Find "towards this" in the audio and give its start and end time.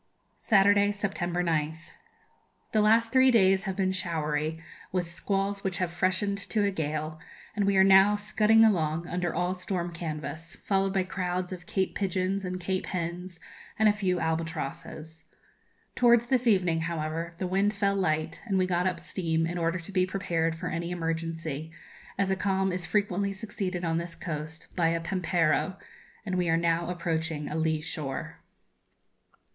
15.95-16.47